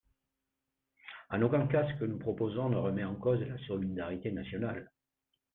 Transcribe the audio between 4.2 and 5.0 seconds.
nationale.